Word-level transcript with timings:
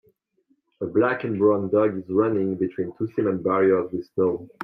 A 0.81 0.87
black 0.87 1.25
and 1.25 1.37
brown 1.37 1.69
dog 1.69 1.95
is 1.95 2.09
running 2.09 2.55
between 2.55 2.91
two 2.97 3.07
cement 3.13 3.43
barriers 3.43 3.91
with 3.91 4.09
snow. 4.15 4.49